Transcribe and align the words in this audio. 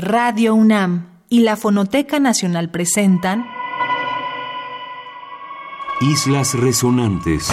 Radio 0.00 0.54
UNAM 0.54 1.08
y 1.28 1.40
la 1.40 1.56
Fonoteca 1.56 2.18
Nacional 2.18 2.70
presentan 2.70 3.46
Islas 6.00 6.54
Resonantes. 6.54 7.50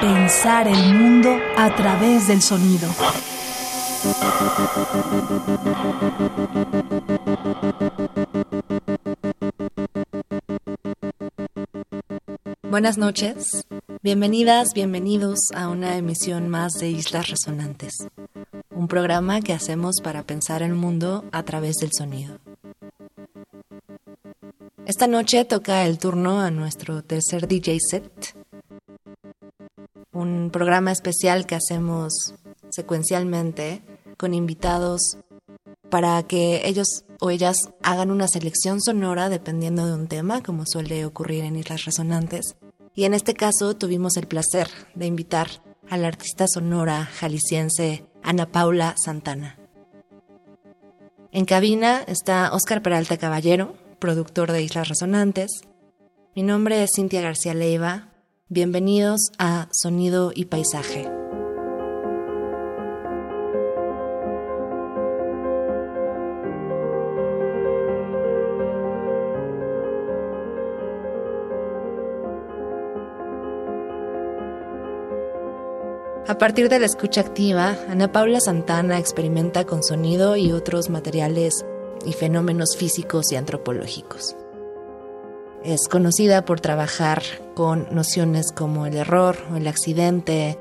Pensar 0.00 0.68
el 0.68 0.94
mundo 0.94 1.36
a 1.58 1.76
través 1.76 2.28
del 2.28 2.40
sonido. 2.40 2.88
Buenas 12.70 12.96
noches, 12.96 13.66
bienvenidas, 14.02 14.72
bienvenidos 14.72 15.50
a 15.54 15.68
una 15.68 15.96
emisión 15.96 16.48
más 16.48 16.72
de 16.74 16.88
Islas 16.88 17.28
Resonantes, 17.28 18.08
programa 18.90 19.40
que 19.40 19.54
hacemos 19.54 20.00
para 20.02 20.24
pensar 20.24 20.62
el 20.62 20.74
mundo 20.74 21.24
a 21.30 21.44
través 21.44 21.76
del 21.76 21.90
sonido. 21.96 22.38
Esta 24.84 25.06
noche 25.06 25.44
toca 25.44 25.86
el 25.86 25.98
turno 25.98 26.40
a 26.40 26.50
nuestro 26.50 27.02
tercer 27.02 27.46
DJ 27.46 27.78
set, 27.80 28.34
un 30.12 30.50
programa 30.52 30.90
especial 30.90 31.46
que 31.46 31.54
hacemos 31.54 32.34
secuencialmente 32.70 33.82
con 34.18 34.34
invitados 34.34 35.16
para 35.88 36.22
que 36.24 36.66
ellos 36.66 37.04
o 37.20 37.30
ellas 37.30 37.56
hagan 37.82 38.10
una 38.10 38.26
selección 38.26 38.80
sonora 38.80 39.28
dependiendo 39.28 39.86
de 39.86 39.94
un 39.94 40.08
tema, 40.08 40.42
como 40.42 40.64
suele 40.66 41.06
ocurrir 41.06 41.44
en 41.44 41.56
Islas 41.56 41.84
Resonantes. 41.84 42.56
Y 42.96 43.04
en 43.04 43.14
este 43.14 43.34
caso 43.34 43.76
tuvimos 43.76 44.16
el 44.16 44.26
placer 44.26 44.68
de 44.96 45.06
invitar 45.06 45.48
a 45.88 45.96
la 45.96 46.08
artista 46.08 46.46
sonora 46.48 47.04
jalisciense 47.04 48.09
Ana 48.22 48.46
Paula 48.46 48.94
Santana. 48.96 49.56
En 51.32 51.44
cabina 51.44 52.02
está 52.06 52.52
Óscar 52.52 52.82
Peralta 52.82 53.16
Caballero, 53.16 53.74
productor 53.98 54.50
de 54.52 54.62
Islas 54.62 54.88
Resonantes. 54.88 55.62
Mi 56.34 56.42
nombre 56.42 56.82
es 56.82 56.90
Cintia 56.96 57.20
García 57.20 57.54
Leiva. 57.54 58.08
Bienvenidos 58.48 59.30
a 59.38 59.68
Sonido 59.70 60.32
y 60.34 60.46
Paisaje. 60.46 61.19
A 76.30 76.38
partir 76.38 76.68
de 76.68 76.78
la 76.78 76.86
escucha 76.86 77.22
activa, 77.22 77.76
Ana 77.88 78.12
Paula 78.12 78.38
Santana 78.38 79.00
experimenta 79.00 79.64
con 79.66 79.82
sonido 79.82 80.36
y 80.36 80.52
otros 80.52 80.88
materiales 80.88 81.66
y 82.06 82.12
fenómenos 82.12 82.76
físicos 82.76 83.32
y 83.32 83.34
antropológicos. 83.34 84.36
Es 85.64 85.88
conocida 85.88 86.44
por 86.44 86.60
trabajar 86.60 87.24
con 87.56 87.88
nociones 87.90 88.52
como 88.52 88.86
el 88.86 88.96
error 88.96 89.38
o 89.52 89.56
el 89.56 89.66
accidente 89.66 90.56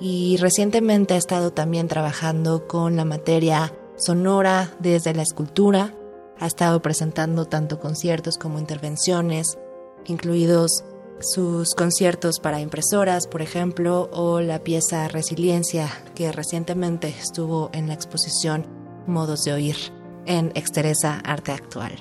y 0.00 0.36
recientemente 0.38 1.14
ha 1.14 1.18
estado 1.18 1.52
también 1.52 1.86
trabajando 1.86 2.66
con 2.66 2.96
la 2.96 3.04
materia 3.04 3.72
sonora 3.94 4.72
desde 4.80 5.14
la 5.14 5.22
escultura. 5.22 5.94
Ha 6.40 6.48
estado 6.48 6.82
presentando 6.82 7.44
tanto 7.44 7.78
conciertos 7.78 8.36
como 8.36 8.58
intervenciones, 8.58 9.58
incluidos 10.06 10.82
sus 11.20 11.74
conciertos 11.74 12.40
para 12.40 12.60
impresoras, 12.60 13.26
por 13.26 13.42
ejemplo, 13.42 14.10
o 14.12 14.40
la 14.40 14.62
pieza 14.62 15.08
Resiliencia, 15.08 15.90
que 16.14 16.32
recientemente 16.32 17.08
estuvo 17.08 17.70
en 17.72 17.88
la 17.88 17.94
exposición 17.94 18.66
Modos 19.06 19.44
de 19.44 19.52
Oír 19.52 19.76
en 20.26 20.52
Exteresa 20.54 21.20
Arte 21.24 21.52
Actual. 21.52 21.92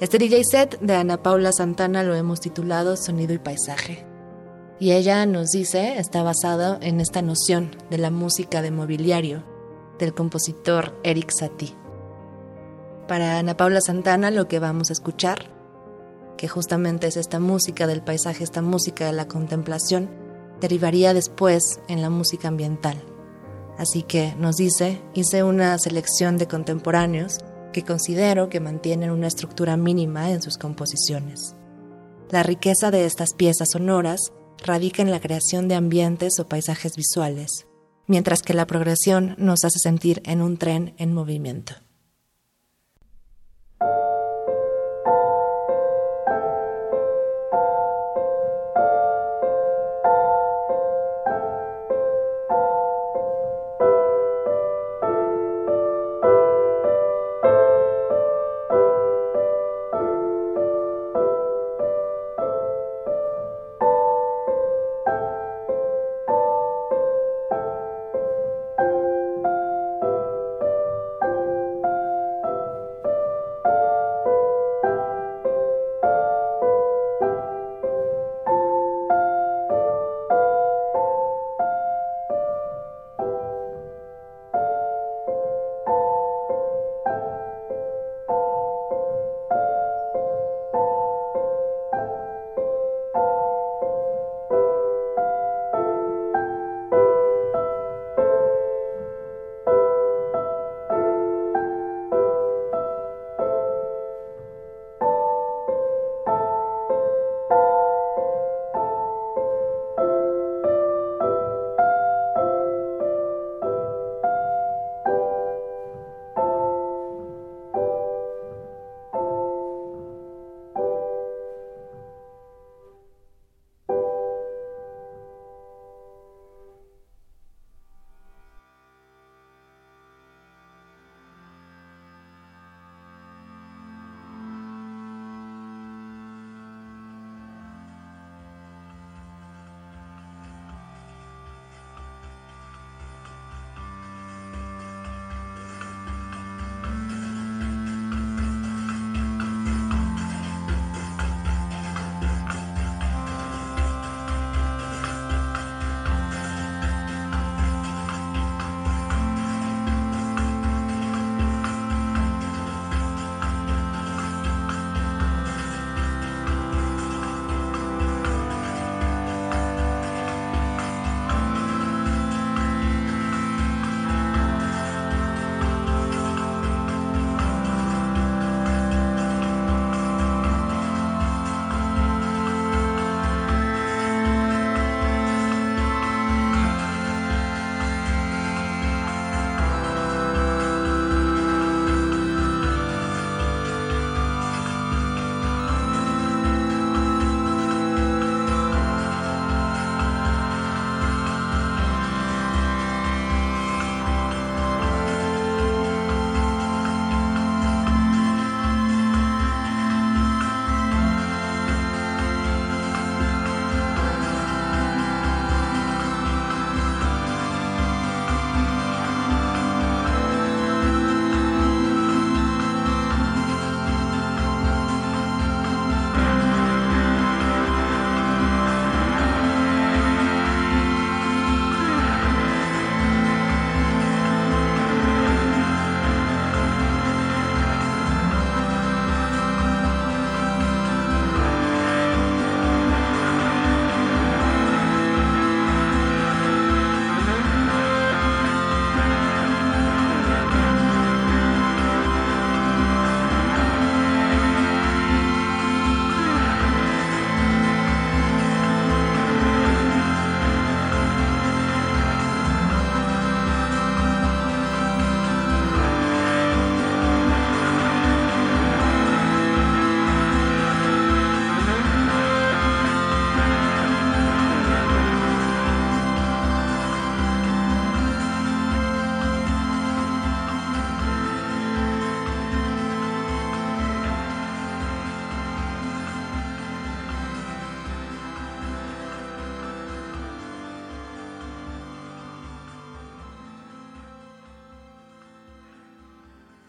Este 0.00 0.18
DJ 0.18 0.42
set 0.44 0.80
de 0.80 0.94
Ana 0.94 1.22
Paula 1.22 1.52
Santana 1.52 2.02
lo 2.02 2.14
hemos 2.14 2.40
titulado 2.40 2.96
Sonido 2.96 3.32
y 3.32 3.38
Paisaje. 3.38 4.06
Y 4.80 4.92
ella 4.92 5.24
nos 5.24 5.50
dice, 5.50 5.98
está 5.98 6.22
basado 6.22 6.78
en 6.80 7.00
esta 7.00 7.22
noción 7.22 7.70
de 7.90 7.98
la 7.98 8.10
música 8.10 8.60
de 8.60 8.72
mobiliario 8.72 9.44
del 9.98 10.12
compositor 10.12 10.98
Eric 11.04 11.30
Satie. 11.30 11.74
Para 13.06 13.38
Ana 13.38 13.56
Paula 13.56 13.80
Santana 13.80 14.30
lo 14.30 14.48
que 14.48 14.58
vamos 14.58 14.90
a 14.90 14.94
escuchar 14.94 15.54
que 16.36 16.48
justamente 16.48 17.06
es 17.06 17.16
esta 17.16 17.40
música 17.40 17.86
del 17.86 18.02
paisaje, 18.02 18.44
esta 18.44 18.62
música 18.62 19.06
de 19.06 19.12
la 19.12 19.28
contemplación, 19.28 20.10
derivaría 20.60 21.14
después 21.14 21.80
en 21.88 22.02
la 22.02 22.10
música 22.10 22.48
ambiental. 22.48 23.02
Así 23.78 24.02
que 24.02 24.34
nos 24.38 24.56
dice, 24.56 25.02
hice 25.14 25.42
una 25.42 25.78
selección 25.78 26.38
de 26.38 26.46
contemporáneos 26.46 27.38
que 27.72 27.82
considero 27.82 28.48
que 28.48 28.60
mantienen 28.60 29.10
una 29.10 29.26
estructura 29.26 29.76
mínima 29.76 30.30
en 30.30 30.40
sus 30.40 30.58
composiciones. 30.58 31.56
La 32.30 32.42
riqueza 32.42 32.90
de 32.90 33.04
estas 33.04 33.34
piezas 33.34 33.68
sonoras 33.72 34.32
radica 34.64 35.02
en 35.02 35.10
la 35.10 35.20
creación 35.20 35.68
de 35.68 35.74
ambientes 35.74 36.38
o 36.38 36.48
paisajes 36.48 36.96
visuales, 36.96 37.66
mientras 38.06 38.42
que 38.42 38.54
la 38.54 38.66
progresión 38.66 39.34
nos 39.38 39.64
hace 39.64 39.78
sentir 39.78 40.22
en 40.24 40.40
un 40.40 40.56
tren 40.56 40.94
en 40.98 41.12
movimiento. 41.12 41.74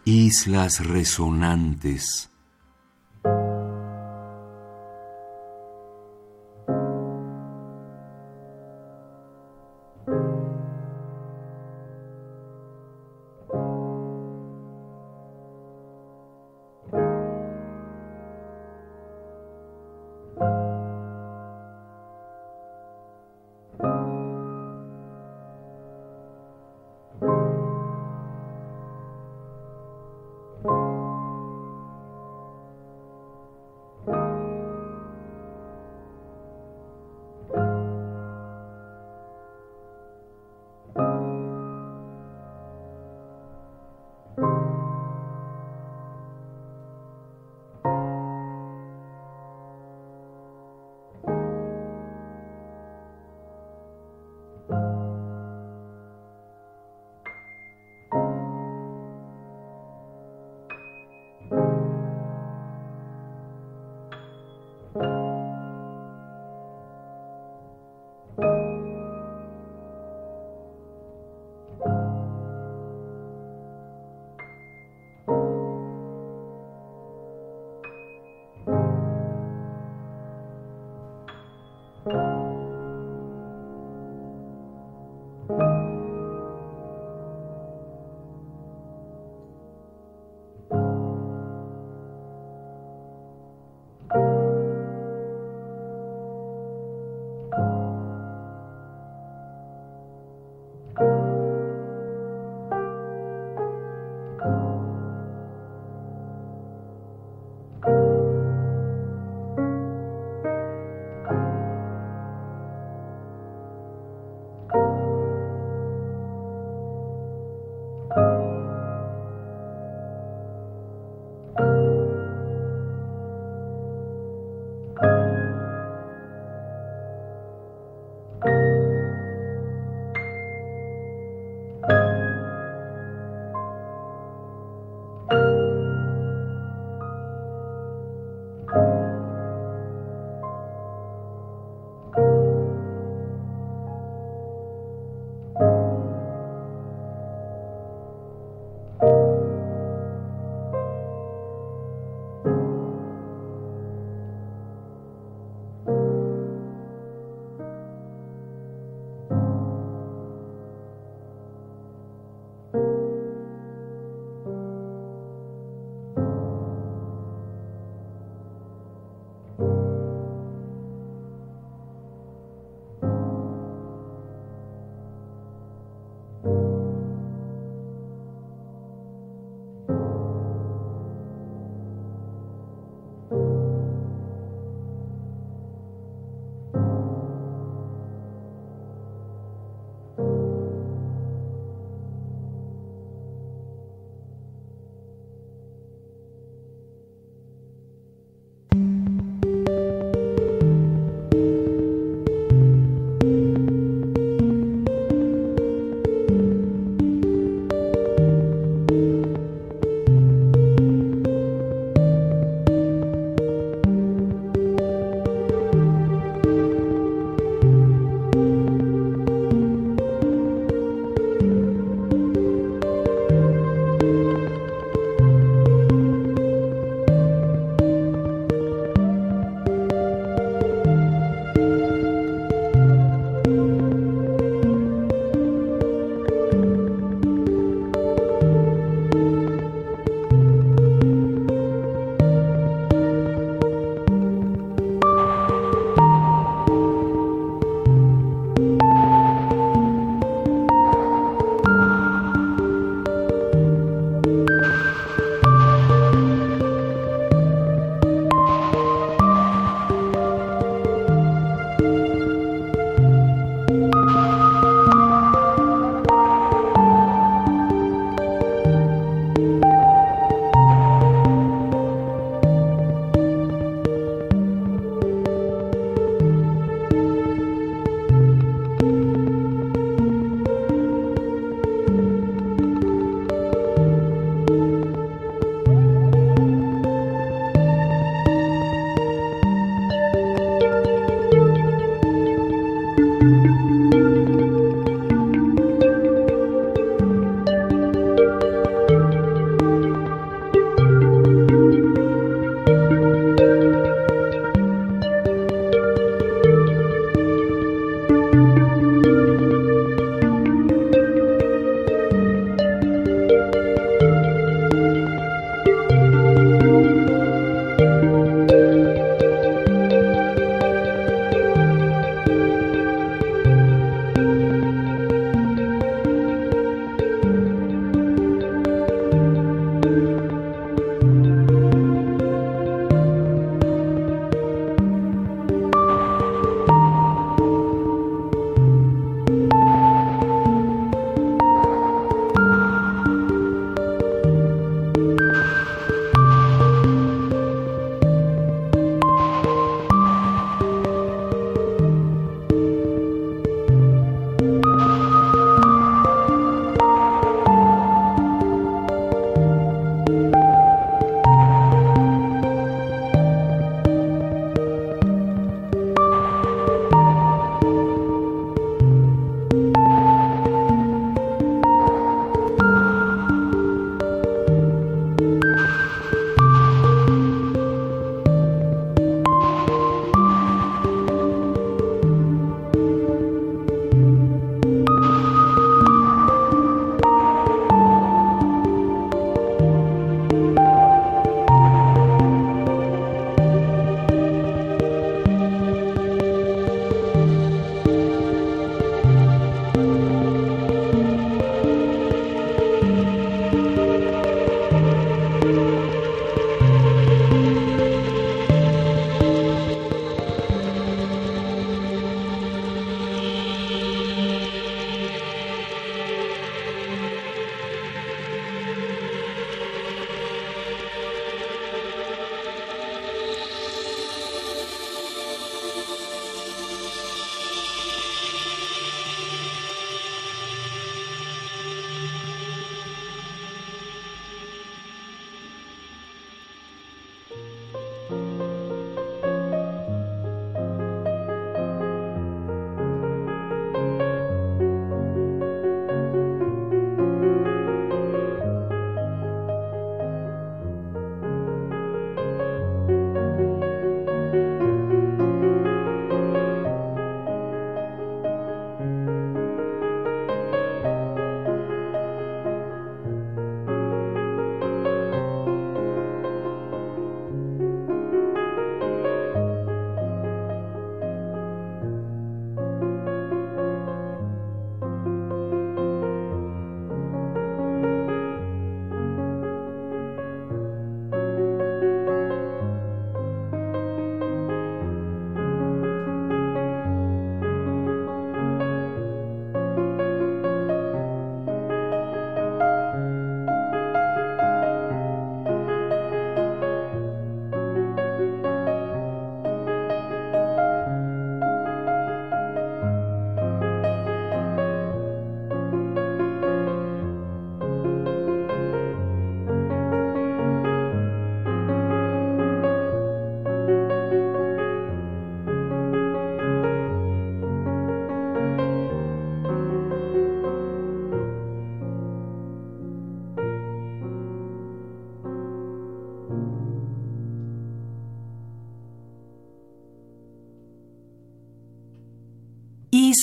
Islas 0.08 0.78
resonantes. 0.78 2.30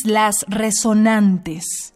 Islas 0.06 0.44
Resonantes. 0.50 1.93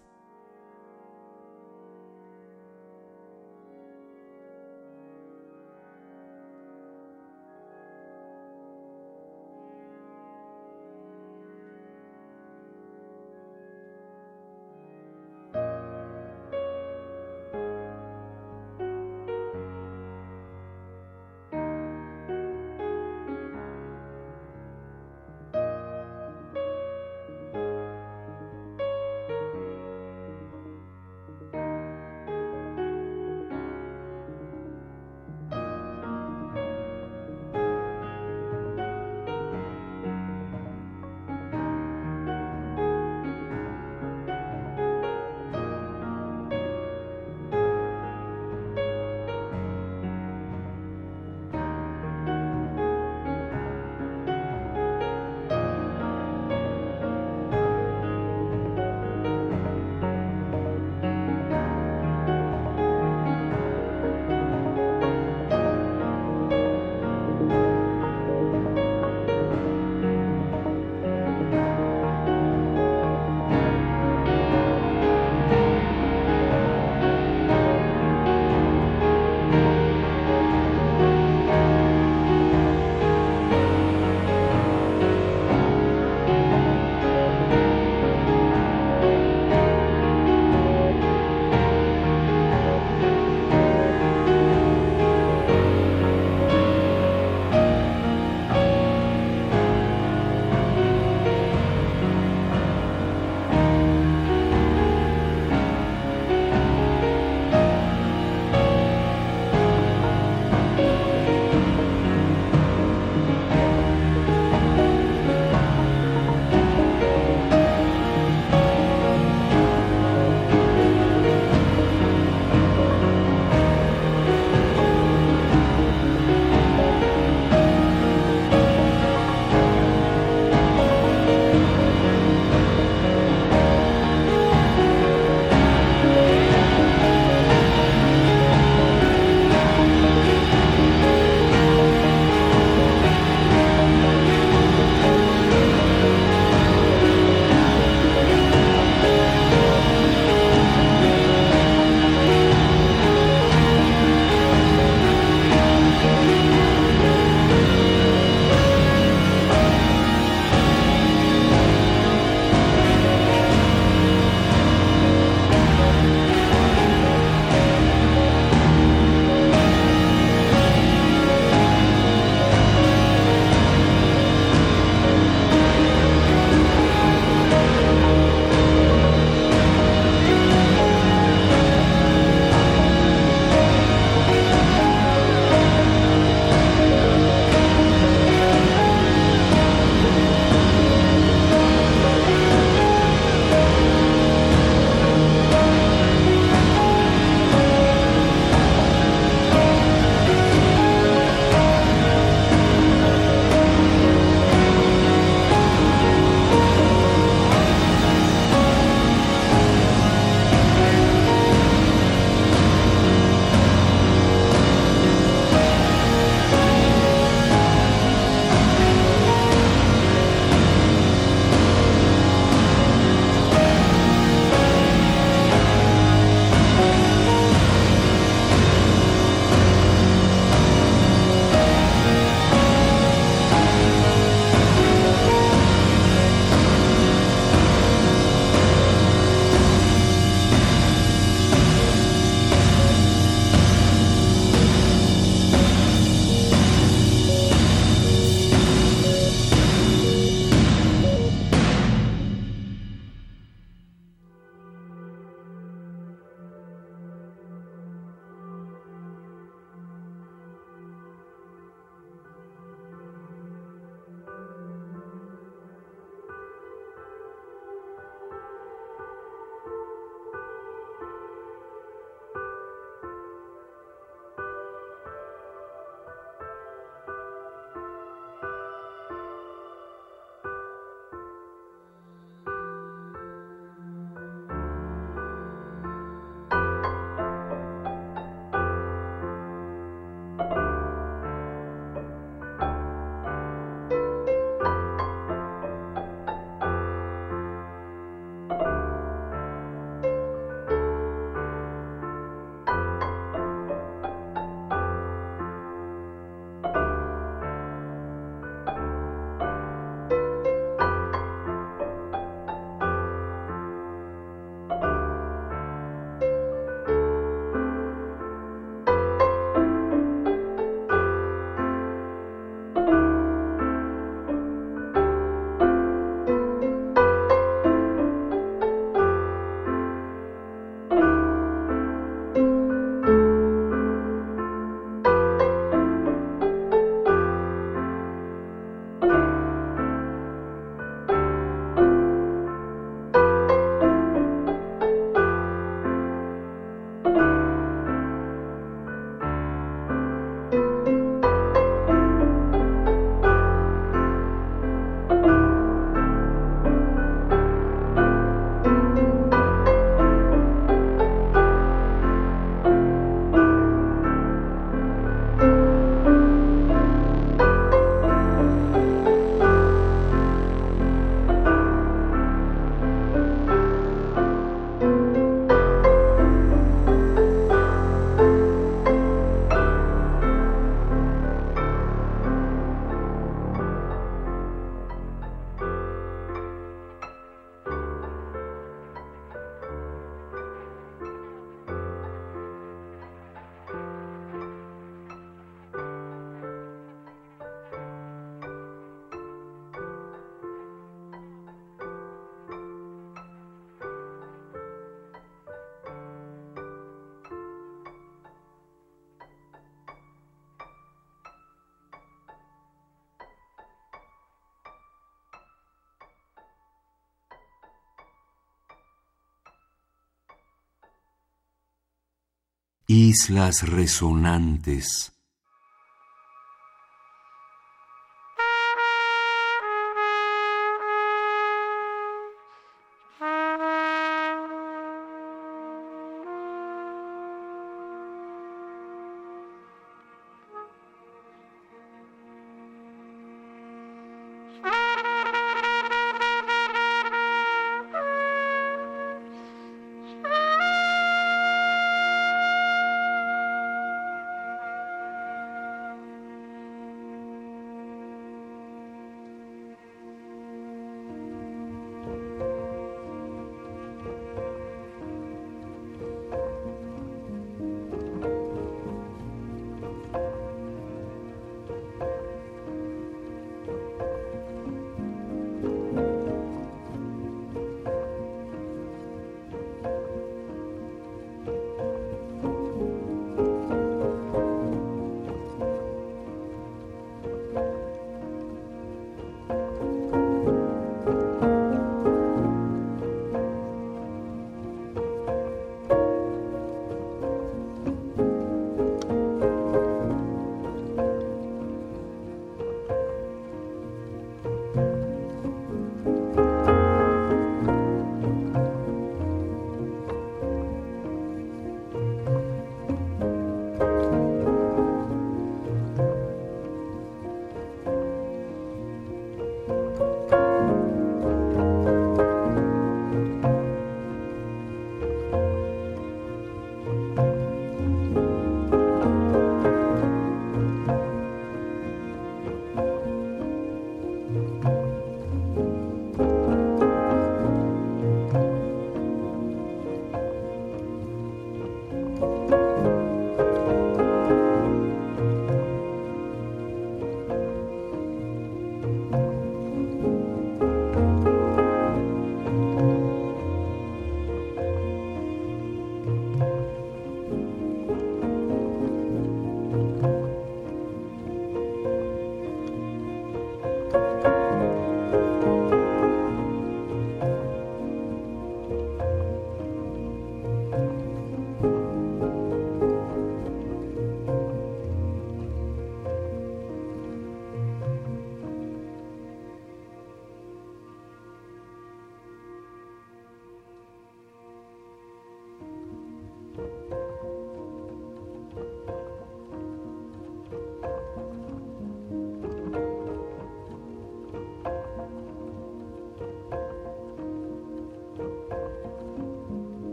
Islas 422.90 423.64
resonantes. 423.64 425.12